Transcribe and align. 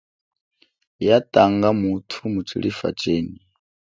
Ya 1.07 1.17
tanga 1.33 1.69
muthu 1.81 2.21
mutshilifa 2.33 2.87
chenyi. 2.99 3.39